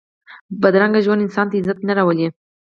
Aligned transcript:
بدرنګه 0.61 0.99
ژوند 1.05 1.23
انسان 1.25 1.45
ته 1.49 1.55
عزت 1.59 1.77
نه 1.87 1.93
راولي 1.97 2.27